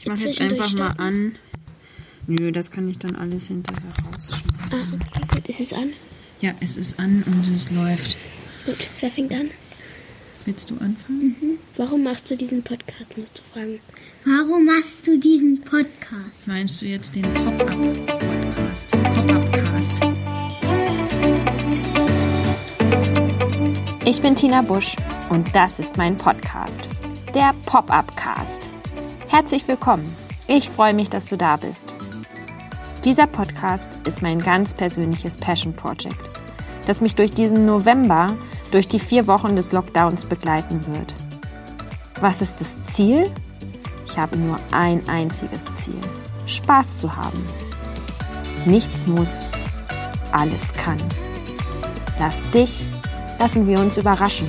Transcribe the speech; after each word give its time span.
Ich 0.00 0.06
mache 0.06 0.24
jetzt 0.24 0.40
einfach 0.40 0.72
mal 0.78 0.94
an. 0.96 1.36
Nö, 2.26 2.52
das 2.52 2.70
kann 2.70 2.88
ich 2.88 2.98
dann 2.98 3.16
alles 3.16 3.48
hinterher 3.48 3.82
rausschneiden. 4.10 4.56
Ah, 4.70 4.86
okay, 4.94 5.26
gut. 5.34 5.48
Ist 5.48 5.60
es 5.60 5.74
an? 5.74 5.90
Ja, 6.40 6.54
es 6.60 6.78
ist 6.78 6.98
an 6.98 7.22
und 7.26 7.46
es 7.54 7.70
läuft. 7.70 8.16
Gut. 8.64 8.78
Wer 9.00 9.10
fängt 9.10 9.32
an? 9.32 9.50
Willst 10.46 10.70
du 10.70 10.76
anfangen? 10.78 11.58
Warum 11.76 12.02
machst 12.02 12.30
du 12.30 12.36
diesen 12.36 12.62
Podcast, 12.62 13.14
musst 13.18 13.38
du 13.38 13.42
fragen. 13.52 13.78
Warum 14.24 14.64
machst 14.64 15.06
du 15.06 15.18
diesen 15.18 15.60
Podcast? 15.60 16.46
Meinst 16.46 16.80
du 16.80 16.86
jetzt 16.86 17.14
den 17.14 17.22
Pop-Up-Podcast? 17.22 18.92
Pop-Up-Cast. 18.92 19.96
Ich 24.06 24.22
bin 24.22 24.34
Tina 24.34 24.62
Busch 24.62 24.96
und 25.28 25.54
das 25.54 25.78
ist 25.78 25.98
mein 25.98 26.16
Podcast, 26.16 26.88
der 27.34 27.54
Pop-up 27.66 28.16
Cast. 28.16 28.69
Herzlich 29.30 29.68
willkommen. 29.68 30.04
Ich 30.48 30.68
freue 30.68 30.92
mich, 30.92 31.08
dass 31.08 31.26
du 31.26 31.36
da 31.36 31.56
bist. 31.56 31.94
Dieser 33.04 33.28
Podcast 33.28 34.00
ist 34.04 34.22
mein 34.22 34.40
ganz 34.40 34.74
persönliches 34.74 35.36
Passion 35.36 35.72
Project, 35.72 36.18
das 36.88 37.00
mich 37.00 37.14
durch 37.14 37.30
diesen 37.30 37.64
November, 37.64 38.36
durch 38.72 38.88
die 38.88 38.98
vier 38.98 39.28
Wochen 39.28 39.54
des 39.54 39.70
Lockdowns 39.70 40.24
begleiten 40.24 40.84
wird. 40.88 41.14
Was 42.20 42.42
ist 42.42 42.60
das 42.60 42.82
Ziel? 42.86 43.30
Ich 44.04 44.18
habe 44.18 44.36
nur 44.36 44.58
ein 44.72 45.08
einziges 45.08 45.64
Ziel. 45.76 46.00
Spaß 46.46 46.98
zu 46.98 47.14
haben. 47.14 47.46
Nichts 48.64 49.06
muss, 49.06 49.46
alles 50.32 50.74
kann. 50.74 50.98
Lass 52.18 52.42
dich, 52.50 52.84
lassen 53.38 53.68
wir 53.68 53.78
uns 53.78 53.96
überraschen. 53.96 54.48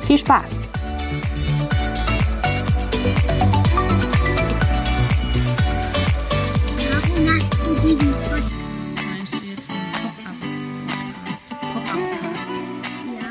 Viel 0.00 0.18
Spaß! 0.18 0.58
Meinst 7.82 8.02
du 8.02 9.46
jetzt 9.46 9.68
den 9.70 9.92
Pop-Up-Podcast? 10.02 11.48
Pop-Up-Cast. 11.48 12.50
Ja. 13.06 13.28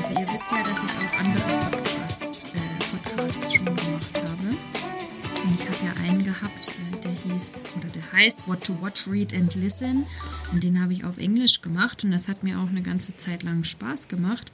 Also 0.00 0.10
ihr 0.20 0.28
wisst 0.32 0.50
ja, 0.52 0.62
dass 0.62 0.78
ich 0.78 0.94
auch 1.00 1.14
andere 1.18 1.54
Podcast, 1.72 2.32
äh, 2.54 2.58
Podcasts 2.92 3.54
schon 3.54 3.64
gemacht 3.64 4.14
habe. 4.14 4.46
Und 5.44 5.60
ich 5.60 5.66
habe 5.68 5.76
ja 5.84 6.08
einen 6.08 6.24
gehabt, 6.24 6.68
äh, 6.70 7.00
der 7.02 7.10
hieß 7.10 7.64
oder 7.76 7.88
der 7.88 8.12
heißt 8.12 8.48
What 8.48 8.64
to 8.64 8.80
Watch, 8.80 9.06
Read 9.06 9.34
and 9.34 9.54
Listen. 9.54 10.06
Und 10.52 10.64
den 10.64 10.80
habe 10.80 10.94
ich 10.94 11.04
auf 11.04 11.18
Englisch 11.18 11.60
gemacht 11.60 12.02
und 12.02 12.12
das 12.12 12.28
hat 12.28 12.42
mir 12.42 12.58
auch 12.58 12.68
eine 12.70 12.80
ganze 12.80 13.14
Zeit 13.18 13.42
lang 13.42 13.62
Spaß 13.62 14.08
gemacht. 14.08 14.52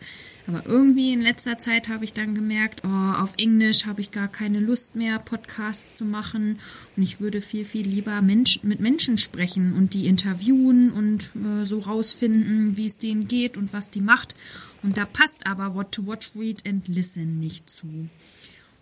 Aber 0.49 0.67
irgendwie 0.67 1.13
in 1.13 1.21
letzter 1.21 1.59
Zeit 1.59 1.89
habe 1.89 2.05
ich 2.05 2.13
dann 2.13 2.35
gemerkt, 2.35 2.83
oh, 2.85 2.89
auf 2.89 3.35
Englisch 3.37 3.87
habe 3.87 4.01
ich 4.01 4.11
gar 4.11 4.27
keine 4.27 4.59
Lust 4.59 4.97
mehr, 4.97 5.21
Podcasts 5.21 5.97
zu 5.97 6.05
machen. 6.05 6.59
Und 6.97 7.03
ich 7.05 7.21
würde 7.21 7.41
viel, 7.41 7.65
viel 7.65 7.87
lieber 7.87 8.21
Mensch, 8.21 8.59
mit 8.65 8.81
Menschen 8.81 9.17
sprechen 9.17 9.75
und 9.75 9.95
die 9.95 10.09
interviewen 10.09 10.91
und 10.91 11.31
äh, 11.37 11.65
so 11.65 11.79
rausfinden, 11.79 12.77
wie 12.77 12.87
es 12.87 12.99
denen 12.99 13.29
geht 13.29 13.57
und 13.57 13.73
was 13.73 13.91
die 13.91 14.01
macht. 14.01 14.35
Und 14.83 14.97
da 14.97 15.05
passt 15.05 15.47
aber 15.47 15.77
What 15.77 15.93
to 15.93 16.05
Watch, 16.07 16.33
Read 16.35 16.67
and 16.67 16.89
Listen 16.89 17.39
nicht 17.39 17.71
zu. 17.71 18.09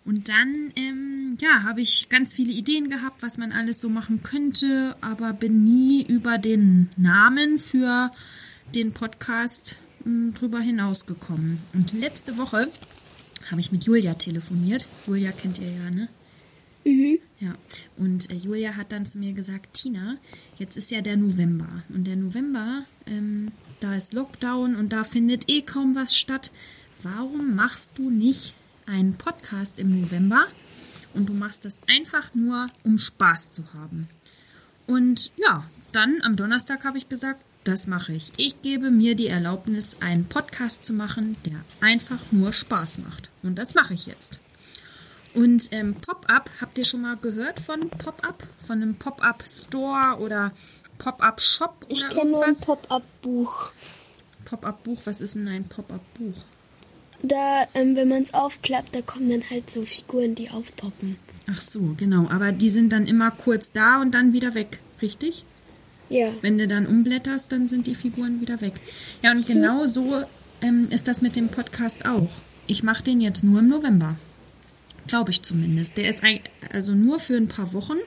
Und 0.09 0.27
dann, 0.27 0.73
ähm, 0.75 1.37
ja, 1.39 1.61
habe 1.61 1.81
ich 1.81 2.09
ganz 2.09 2.33
viele 2.33 2.51
Ideen 2.51 2.89
gehabt, 2.89 3.21
was 3.21 3.37
man 3.37 3.51
alles 3.51 3.79
so 3.79 3.89
machen 3.89 4.23
könnte, 4.23 4.95
aber 5.01 5.33
bin 5.33 5.63
nie 5.63 6.03
über 6.03 6.39
den 6.39 6.89
Namen 6.97 7.59
für 7.59 8.09
den 8.73 8.91
Podcast 8.91 9.77
m, 10.03 10.33
drüber 10.33 10.61
hinausgekommen. 10.61 11.59
Und 11.75 11.93
letzte 11.93 12.39
Woche 12.39 12.71
habe 13.51 13.61
ich 13.61 13.71
mit 13.71 13.83
Julia 13.83 14.15
telefoniert. 14.15 14.87
Julia 15.05 15.31
kennt 15.31 15.59
ihr 15.59 15.71
ja, 15.71 15.91
ne? 15.91 16.09
Ja, 17.39 17.53
und 17.95 18.31
äh, 18.31 18.35
Julia 18.35 18.77
hat 18.77 18.91
dann 18.91 19.05
zu 19.05 19.19
mir 19.19 19.33
gesagt, 19.33 19.75
Tina, 19.75 20.17
jetzt 20.57 20.75
ist 20.75 20.89
ja 20.89 21.01
der 21.01 21.17
November. 21.17 21.83
Und 21.89 22.07
der 22.07 22.15
November, 22.15 22.83
ähm, 23.05 23.51
da 23.79 23.93
ist 23.93 24.13
Lockdown 24.13 24.75
und 24.75 24.91
da 24.91 25.03
findet 25.03 25.51
eh 25.51 25.61
kaum 25.61 25.93
was 25.93 26.17
statt. 26.17 26.51
Warum 27.03 27.53
machst 27.53 27.91
du 27.99 28.09
nicht 28.09 28.55
einen 28.89 29.13
Podcast 29.13 29.79
im 29.79 30.01
November 30.01 30.47
und 31.13 31.29
du 31.29 31.33
machst 31.33 31.63
das 31.63 31.79
einfach 31.87 32.33
nur, 32.33 32.67
um 32.83 32.97
Spaß 32.97 33.51
zu 33.51 33.73
haben? 33.73 34.09
Und 34.87 35.31
ja, 35.37 35.63
dann 35.91 36.21
am 36.23 36.35
Donnerstag 36.35 36.83
habe 36.83 36.97
ich 36.97 37.07
gesagt, 37.07 37.41
das 37.63 37.87
mache 37.87 38.13
ich. 38.13 38.31
Ich 38.37 38.61
gebe 38.61 38.89
mir 38.89 39.15
die 39.15 39.27
Erlaubnis, 39.27 39.97
einen 39.99 40.25
Podcast 40.25 40.83
zu 40.83 40.93
machen, 40.93 41.35
der 41.45 41.59
einfach 41.81 42.19
nur 42.31 42.51
Spaß 42.51 42.99
macht. 42.99 43.29
Und 43.43 43.55
das 43.55 43.75
mache 43.75 43.93
ich 43.93 44.07
jetzt. 44.07 44.39
Und 45.35 45.69
ähm, 45.71 45.93
Pop-up, 45.93 46.49
habt 46.59 46.77
ihr 46.79 46.85
schon 46.85 47.01
mal 47.01 47.17
gehört 47.17 47.59
von 47.59 47.89
Pop-up? 47.89 48.43
Von 48.65 48.81
einem 48.81 48.95
Pop-up-Store 48.95 50.17
oder 50.19 50.51
Pop-up-Shop 50.97 51.85
oder 51.85 51.91
Ich 51.91 52.09
kenne 52.09 52.31
nur 52.31 52.45
ein? 52.45 52.55
Pop-Up-Buch. 52.55 53.71
Pop-up-Buch, 54.45 55.01
was 55.05 55.21
ist 55.21 55.35
denn 55.35 55.47
ein 55.47 55.65
Pop-up-Buch? 55.65 56.37
Da, 57.21 57.67
ähm, 57.73 57.95
wenn 57.95 58.07
man 58.07 58.23
es 58.23 58.33
aufklappt, 58.33 58.95
da 58.95 59.01
kommen 59.01 59.29
dann 59.29 59.49
halt 59.49 59.69
so 59.69 59.83
Figuren, 59.83 60.35
die 60.35 60.49
aufpoppen. 60.49 61.17
Ach 61.51 61.61
so, 61.61 61.95
genau. 61.97 62.27
Aber 62.29 62.51
die 62.51 62.69
sind 62.69 62.91
dann 62.91 63.07
immer 63.07 63.31
kurz 63.31 63.71
da 63.71 64.01
und 64.01 64.13
dann 64.13 64.33
wieder 64.33 64.53
weg, 64.53 64.79
richtig? 65.01 65.45
Ja. 66.09 66.31
Wenn 66.41 66.57
du 66.57 66.67
dann 66.67 66.85
umblätterst, 66.85 67.51
dann 67.51 67.67
sind 67.67 67.87
die 67.87 67.95
Figuren 67.95 68.41
wieder 68.41 68.61
weg. 68.61 68.73
Ja, 69.21 69.31
und 69.31 69.45
genau 69.45 69.85
so 69.85 70.23
ähm, 70.61 70.87
ist 70.91 71.07
das 71.07 71.21
mit 71.21 71.35
dem 71.35 71.49
Podcast 71.49 72.05
auch. 72.05 72.29
Ich 72.67 72.83
mache 72.83 73.03
den 73.03 73.21
jetzt 73.21 73.43
nur 73.43 73.59
im 73.59 73.67
November. 73.67 74.15
Glaube 75.07 75.31
ich 75.31 75.41
zumindest. 75.41 75.97
Der 75.97 76.09
ist 76.09 76.21
also 76.71 76.93
nur 76.93 77.19
für 77.19 77.35
ein 77.35 77.47
paar 77.47 77.73
Wochen. 77.73 77.97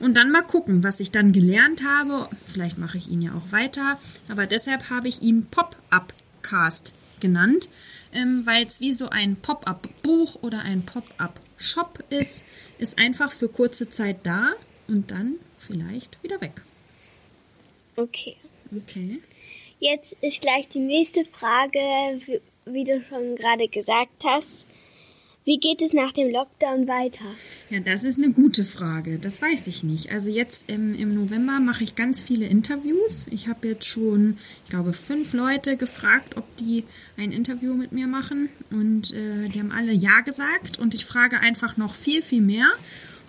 Und 0.00 0.14
dann 0.16 0.30
mal 0.30 0.42
gucken, 0.42 0.82
was 0.82 1.00
ich 1.00 1.10
dann 1.10 1.32
gelernt 1.32 1.82
habe. 1.84 2.28
Vielleicht 2.44 2.78
mache 2.78 2.98
ich 2.98 3.08
ihn 3.08 3.22
ja 3.22 3.32
auch 3.32 3.52
weiter. 3.52 3.98
Aber 4.28 4.46
deshalb 4.46 4.90
habe 4.90 5.08
ich 5.08 5.22
ihn 5.22 5.46
Pop-Up-Cast 5.46 6.92
genannt, 7.24 7.70
ähm, 8.12 8.42
weil 8.44 8.66
es 8.66 8.80
wie 8.80 8.92
so 8.92 9.08
ein 9.08 9.36
Pop-Up-Buch 9.36 10.42
oder 10.42 10.60
ein 10.60 10.84
Pop-Up-Shop 10.84 12.04
ist. 12.10 12.44
Ist 12.78 12.98
einfach 12.98 13.32
für 13.32 13.48
kurze 13.48 13.88
Zeit 13.88 14.18
da 14.24 14.52
und 14.88 15.10
dann 15.10 15.36
vielleicht 15.58 16.22
wieder 16.22 16.38
weg. 16.42 16.60
Okay. 17.96 18.36
Okay. 18.76 19.20
Jetzt 19.80 20.12
ist 20.20 20.42
gleich 20.42 20.68
die 20.68 20.80
nächste 20.80 21.24
Frage, 21.24 21.78
wie, 22.26 22.40
wie 22.66 22.84
du 22.84 23.02
schon 23.08 23.36
gerade 23.36 23.68
gesagt 23.68 24.22
hast. 24.26 24.66
Wie 25.46 25.58
geht 25.58 25.82
es 25.82 25.92
nach 25.92 26.12
dem 26.12 26.30
Lockdown 26.32 26.88
weiter? 26.88 27.26
Ja, 27.68 27.80
das 27.80 28.02
ist 28.02 28.16
eine 28.16 28.32
gute 28.32 28.64
Frage. 28.64 29.18
Das 29.18 29.42
weiß 29.42 29.66
ich 29.66 29.84
nicht. 29.84 30.10
Also 30.10 30.30
jetzt 30.30 30.70
im, 30.70 30.94
im 30.94 31.14
November 31.14 31.60
mache 31.60 31.84
ich 31.84 31.94
ganz 31.94 32.22
viele 32.22 32.46
Interviews. 32.46 33.26
Ich 33.30 33.46
habe 33.46 33.68
jetzt 33.68 33.86
schon, 33.86 34.38
ich 34.64 34.70
glaube, 34.70 34.94
fünf 34.94 35.34
Leute 35.34 35.76
gefragt, 35.76 36.38
ob 36.38 36.56
die 36.56 36.84
ein 37.18 37.30
Interview 37.30 37.74
mit 37.74 37.92
mir 37.92 38.06
machen. 38.06 38.48
Und 38.70 39.12
äh, 39.12 39.48
die 39.48 39.60
haben 39.60 39.70
alle 39.70 39.92
Ja 39.92 40.20
gesagt. 40.20 40.78
Und 40.78 40.94
ich 40.94 41.04
frage 41.04 41.38
einfach 41.40 41.76
noch 41.76 41.94
viel, 41.94 42.22
viel 42.22 42.40
mehr. 42.40 42.68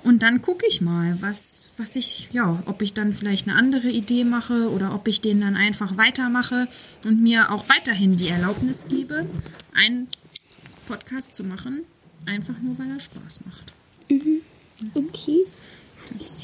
Und 0.02 0.24
dann 0.24 0.42
gucke 0.42 0.66
ich 0.70 0.80
mal, 0.80 1.18
was, 1.20 1.74
was 1.76 1.98
ich, 1.98 2.30
ja, 2.32 2.64
ob 2.66 2.82
ich 2.82 2.94
dann 2.94 3.12
vielleicht 3.12 3.46
eine 3.46 3.58
andere 3.58 3.90
Idee 3.90 4.24
mache 4.24 4.70
oder 4.70 4.96
ob 4.96 5.10
ich 5.10 5.20
den 5.20 5.42
dann 5.42 5.58
einfach 5.58 5.98
weitermache 5.98 6.70
und 7.04 7.22
mir 7.22 7.52
auch 7.52 7.68
weiterhin 7.68 8.16
die 8.16 8.30
Erlaubnis 8.30 8.88
gebe, 8.88 9.26
einen 9.74 10.08
Podcast 10.88 11.34
zu 11.34 11.44
machen, 11.44 11.82
einfach 12.26 12.60
nur 12.60 12.78
weil 12.78 12.90
er 12.90 13.00
Spaß 13.00 13.42
macht. 13.46 13.74
Okay. 14.94 15.40
Das. 16.18 16.42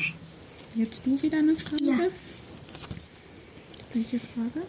Jetzt 0.76 1.06
du 1.06 1.22
wieder 1.22 1.40
eine 1.40 1.56
Frage? 1.56 1.84
Ja. 1.84 2.00
Welche 3.94 4.20
Frage? 4.20 4.66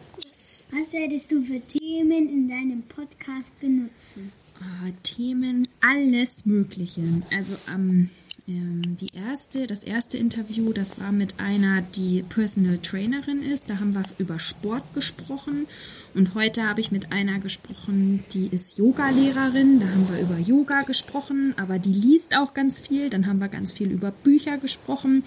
Was 0.70 0.92
werdest 0.92 1.30
du 1.30 1.42
für 1.42 1.60
Themen 1.60 2.28
in 2.28 2.48
deinem 2.48 2.82
Podcast 2.82 3.58
benutzen? 3.60 4.32
Ah, 4.60 4.90
Themen, 5.02 5.68
alles 5.80 6.46
Mögliche. 6.46 7.02
Also 7.30 7.56
ähm, 7.72 8.10
ähm, 8.48 8.82
die 9.00 9.16
erste, 9.16 9.68
das 9.68 9.84
erste 9.84 10.18
Interview, 10.18 10.72
das 10.72 10.98
war 10.98 11.12
mit 11.12 11.38
einer, 11.38 11.80
die 11.80 12.24
Personal 12.28 12.78
Trainerin 12.78 13.40
ist. 13.42 13.70
Da 13.70 13.78
haben 13.78 13.94
wir 13.94 14.02
über 14.18 14.40
Sport 14.40 14.94
gesprochen. 14.94 15.66
Und 16.14 16.34
heute 16.34 16.68
habe 16.68 16.80
ich 16.80 16.90
mit 16.90 17.12
einer 17.12 17.38
gesprochen, 17.38 18.24
die 18.32 18.48
ist 18.48 18.78
Yoga-Lehrerin. 18.78 19.80
Da 19.80 19.86
haben 19.86 20.08
wir 20.08 20.20
über 20.20 20.38
Yoga 20.38 20.82
gesprochen, 20.82 21.54
aber 21.56 21.78
die 21.78 21.92
liest 21.92 22.36
auch 22.36 22.52
ganz 22.52 22.80
viel. 22.80 23.10
Dann 23.10 23.26
haben 23.26 23.40
wir 23.40 23.48
ganz 23.48 23.70
viel 23.70 23.90
über 23.90 24.10
Bücher 24.10 24.58
gesprochen. 24.58 25.22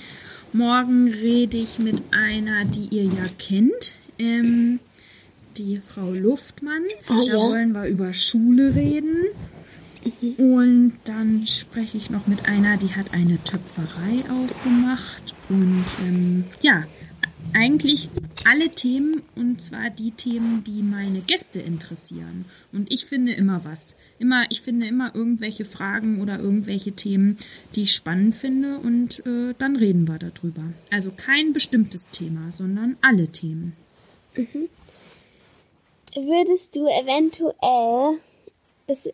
Morgen 0.52 1.08
rede 1.08 1.58
ich 1.58 1.80
mit 1.80 2.02
einer, 2.12 2.66
die 2.66 2.88
ihr 2.96 3.06
ja 3.06 3.28
kennt. 3.38 3.94
Ähm, 4.20 4.80
die 5.58 5.80
Frau 5.80 6.12
Luftmann. 6.12 6.84
Ah, 7.08 7.16
da 7.16 7.24
ja. 7.24 7.36
wollen 7.36 7.72
wir 7.72 7.86
über 7.86 8.14
Schule 8.14 8.76
reden. 8.76 9.26
Und 10.38 10.94
dann 11.06 11.48
spreche 11.48 11.98
ich 11.98 12.10
noch 12.10 12.28
mit 12.28 12.48
einer, 12.48 12.78
die 12.78 12.96
hat 12.96 13.14
eine 13.14 13.44
Töpferei 13.44 14.24
aufgemacht. 14.30 15.34
Und 15.50 15.86
ähm, 16.08 16.46
ja, 16.62 16.84
eigentlich 17.54 18.10
alle 18.46 18.70
Themen 18.70 19.22
und 19.36 19.62
zwar 19.62 19.90
die 19.90 20.12
Themen, 20.12 20.64
die 20.64 20.84
meine 20.84 21.22
Gäste 21.22 21.60
interessieren. 21.60 22.46
Und 22.72 22.92
ich 22.92 23.06
finde 23.06 23.34
immer 23.34 23.64
was. 23.64 23.96
Immer, 24.20 24.46
ich 24.50 24.62
finde 24.62 24.88
immer 24.88 25.14
irgendwelche 25.16 25.66
Fragen 25.66 26.22
oder 26.22 26.40
irgendwelche 26.40 26.92
Themen, 26.92 27.38
die 27.76 27.84
ich 27.84 27.94
spannend 27.94 28.36
finde 28.36 28.80
und 28.80 29.26
äh, 29.26 29.54
dann 29.58 29.76
reden 29.76 30.08
wir 30.08 30.20
darüber. 30.20 30.64
Also 30.92 31.12
kein 31.12 31.54
bestimmtes 31.54 32.10
Thema, 32.10 32.52
sondern 32.52 32.98
alle 33.02 33.28
Themen. 33.28 33.74
Mhm. 34.36 34.70
Würdest 36.16 36.76
du 36.76 36.88
eventuell, 36.88 38.20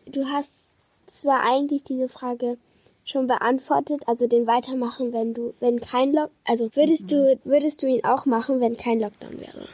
du 0.05 0.25
hast 0.25 0.60
zwar 1.05 1.43
eigentlich 1.43 1.83
diese 1.83 2.07
Frage 2.07 2.57
schon 3.05 3.27
beantwortet, 3.27 4.01
also 4.05 4.27
den 4.27 4.47
weitermachen, 4.47 5.13
wenn 5.13 5.33
du, 5.33 5.53
wenn 5.59 5.79
kein 5.79 6.13
Lock, 6.13 6.31
also 6.45 6.69
würdest 6.75 7.03
mhm. 7.03 7.07
du, 7.07 7.39
würdest 7.43 7.81
du 7.81 7.87
ihn 7.87 8.03
auch 8.03 8.25
machen, 8.25 8.59
wenn 8.59 8.77
kein 8.77 8.99
Lockdown 8.99 9.39
wäre? 9.39 9.67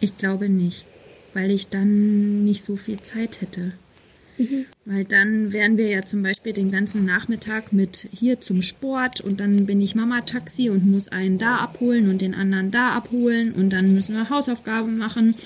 Ich 0.00 0.16
glaube 0.16 0.48
nicht, 0.48 0.86
weil 1.34 1.50
ich 1.50 1.68
dann 1.68 2.44
nicht 2.44 2.64
so 2.64 2.76
viel 2.76 3.00
Zeit 3.00 3.40
hätte. 3.40 3.72
Mhm. 4.38 4.66
Weil 4.86 5.04
dann 5.04 5.52
wären 5.52 5.76
wir 5.76 5.88
ja 5.88 6.02
zum 6.02 6.22
Beispiel 6.22 6.52
den 6.52 6.70
ganzen 6.70 7.04
Nachmittag 7.04 7.72
mit 7.72 8.08
hier 8.12 8.40
zum 8.40 8.62
Sport 8.62 9.20
und 9.20 9.38
dann 9.38 9.66
bin 9.66 9.80
ich 9.80 9.94
Mama-Taxi 9.94 10.70
und 10.70 10.86
muss 10.86 11.08
einen 11.08 11.38
da 11.38 11.56
abholen 11.56 12.08
und 12.08 12.22
den 12.22 12.34
anderen 12.34 12.70
da 12.70 12.92
abholen 12.92 13.52
und 13.52 13.70
dann 13.70 13.92
müssen 13.92 14.16
wir 14.16 14.30
Hausaufgaben 14.30 14.96
machen 14.96 15.36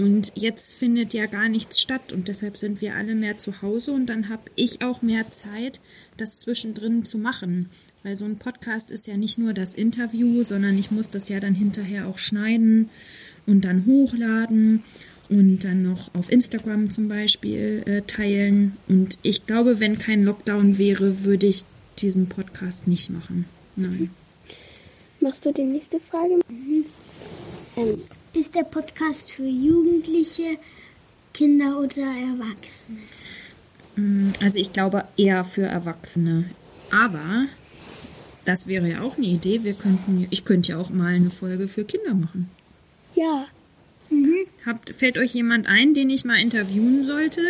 und 0.00 0.32
jetzt 0.34 0.74
findet 0.74 1.12
ja 1.12 1.26
gar 1.26 1.48
nichts 1.48 1.80
statt 1.80 2.12
und 2.12 2.28
deshalb 2.28 2.56
sind 2.56 2.80
wir 2.80 2.94
alle 2.94 3.14
mehr 3.14 3.36
zu 3.36 3.60
Hause 3.60 3.92
und 3.92 4.06
dann 4.06 4.30
habe 4.30 4.50
ich 4.56 4.82
auch 4.82 5.02
mehr 5.02 5.30
Zeit, 5.30 5.80
das 6.16 6.38
zwischendrin 6.38 7.04
zu 7.04 7.18
machen. 7.18 7.68
Weil 8.02 8.16
so 8.16 8.24
ein 8.24 8.38
Podcast 8.38 8.90
ist 8.90 9.06
ja 9.06 9.18
nicht 9.18 9.36
nur 9.36 9.52
das 9.52 9.74
Interview, 9.74 10.42
sondern 10.42 10.78
ich 10.78 10.90
muss 10.90 11.10
das 11.10 11.28
ja 11.28 11.38
dann 11.38 11.54
hinterher 11.54 12.06
auch 12.06 12.16
schneiden 12.16 12.88
und 13.46 13.66
dann 13.66 13.84
hochladen 13.84 14.82
und 15.28 15.64
dann 15.64 15.82
noch 15.82 16.14
auf 16.14 16.32
Instagram 16.32 16.88
zum 16.88 17.08
Beispiel 17.08 17.82
äh, 17.84 18.00
teilen. 18.02 18.78
Und 18.88 19.18
ich 19.22 19.44
glaube, 19.44 19.80
wenn 19.80 19.98
kein 19.98 20.24
Lockdown 20.24 20.78
wäre, 20.78 21.24
würde 21.24 21.46
ich 21.46 21.64
diesen 21.98 22.26
Podcast 22.26 22.88
nicht 22.88 23.10
machen. 23.10 23.44
Nein. 23.76 24.08
Machst 25.20 25.44
du 25.44 25.52
die 25.52 25.64
nächste 25.64 26.00
Frage? 26.00 26.40
Mhm. 26.48 26.86
Ähm, 27.76 28.02
ist 28.32 28.54
der 28.54 28.64
Podcast 28.64 29.30
für 29.30 29.46
Jugendliche, 29.46 30.58
Kinder 31.32 31.78
oder 31.78 32.02
Erwachsene? 32.02 32.98
Mm, 33.96 34.32
also 34.40 34.56
ich 34.56 34.72
glaube 34.72 35.04
eher 35.16 35.44
für 35.44 35.66
Erwachsene. 35.66 36.46
Aber 36.90 37.46
das 38.44 38.66
wäre 38.66 38.88
ja 38.88 39.02
auch 39.02 39.16
eine 39.16 39.26
Idee. 39.26 39.64
Wir 39.64 39.74
könnten, 39.74 40.26
ich 40.30 40.44
könnte 40.44 40.72
ja 40.72 40.78
auch 40.78 40.90
mal 40.90 41.14
eine 41.14 41.30
Folge 41.30 41.68
für 41.68 41.84
Kinder 41.84 42.14
machen. 42.14 42.50
Ja. 43.14 43.46
Mhm. 44.10 44.46
Habt, 44.66 44.94
fällt 44.94 45.18
euch 45.18 45.34
jemand 45.34 45.66
ein, 45.66 45.94
den 45.94 46.10
ich 46.10 46.24
mal 46.24 46.40
interviewen 46.40 47.04
sollte, 47.04 47.40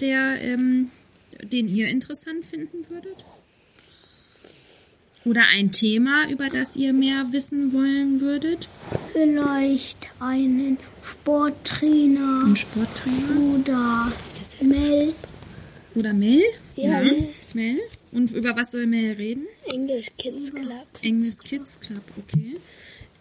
der, 0.00 0.40
ähm, 0.42 0.90
den 1.42 1.68
ihr 1.68 1.88
interessant 1.88 2.44
finden 2.44 2.84
würdet? 2.88 3.16
Oder 5.24 5.44
ein 5.50 5.72
Thema, 5.72 6.28
über 6.30 6.50
das 6.50 6.76
ihr 6.76 6.92
mehr 6.92 7.26
wissen 7.30 7.72
wollen 7.72 8.20
würdet? 8.20 8.68
Vielleicht 9.12 10.10
einen 10.20 10.78
Sporttrainer. 11.02 12.44
Ein 12.46 12.56
Sporttrainer? 12.56 13.54
Oder 13.58 14.12
Mel. 14.60 15.14
Oder 15.94 16.12
Mel? 16.12 16.42
Ja. 16.76 17.00
ja. 17.02 17.12
Mel. 17.54 17.78
Und 18.12 18.32
über 18.32 18.54
was 18.54 18.72
soll 18.72 18.86
Mel 18.86 19.12
reden? 19.12 19.46
English 19.72 20.08
Kids 20.18 20.52
Club. 20.52 20.86
English 21.02 21.38
Kids 21.38 21.80
Club, 21.80 22.02
okay. 22.18 22.56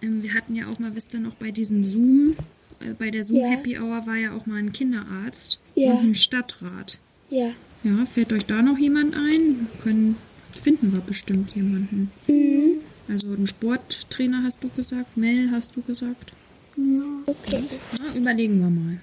Ähm, 0.02 0.22
wir 0.22 0.34
hatten 0.34 0.56
ja 0.56 0.68
auch 0.70 0.80
mal, 0.80 0.94
wisst 0.96 1.14
ihr 1.14 1.20
noch, 1.22 1.36
bei 1.36 1.52
diesem 1.52 1.84
Zoom, 1.84 2.36
äh, 2.82 2.94
bei 3.00 3.12
der 3.12 3.24
Zoom 3.24 3.40
ja. 3.40 3.48
Happy 3.48 3.80
Hour 3.80 4.06
war 4.06 4.18
ja 4.18 4.36
auch 4.36 4.46
mal 4.46 4.58
ein 4.58 4.74
Kinderarzt 4.74 5.58
ja. 5.76 5.94
und 5.94 6.10
ein 6.10 6.16
Stadtrat. 6.16 7.00
Ja. 7.30 7.54
Ja, 7.84 8.06
fällt 8.06 8.34
euch 8.34 8.46
da 8.46 8.62
noch 8.62 8.78
jemand 8.78 9.16
ein? 9.16 9.68
Können 9.82 10.16
finden 10.56 10.94
wir 10.94 11.02
bestimmt 11.02 11.56
jemanden. 11.56 12.12
Mhm. 12.28 12.82
Also 13.08 13.28
einen 13.28 13.48
Sporttrainer 13.48 14.44
hast 14.44 14.64
du 14.64 14.70
gesagt, 14.70 15.18
Mel 15.18 15.52
hast 15.52 15.76
du 15.76 15.82
gesagt. 15.82 16.34
Ja. 16.78 17.04
Okay. 17.26 17.64
Na, 18.00 18.16
überlegen 18.16 18.60
wir 18.60 18.70
mal. 18.70 19.00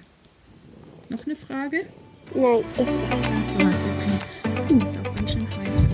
Noch 1.09 1.25
eine 1.25 1.35
Frage? 1.35 1.85
Nein, 2.33 2.63
das 2.77 3.01
war's. 3.01 3.27
Das 3.39 3.63
war's, 3.63 3.85
okay. 3.85 4.73
Uh, 4.73 4.83
ist 4.83 4.99
auch 4.99 5.15
ganz 5.15 5.31
schön 5.33 5.47
heiß. 5.57 5.85